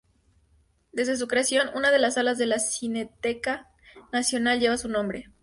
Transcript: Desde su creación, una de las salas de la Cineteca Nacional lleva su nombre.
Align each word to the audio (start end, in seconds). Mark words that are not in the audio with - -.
Desde 0.91 1.15
su 1.15 1.27
creación, 1.27 1.69
una 1.75 1.91
de 1.91 1.99
las 1.99 2.15
salas 2.15 2.39
de 2.39 2.47
la 2.47 2.57
Cineteca 2.57 3.69
Nacional 4.11 4.59
lleva 4.59 4.75
su 4.79 4.89
nombre. 4.89 5.29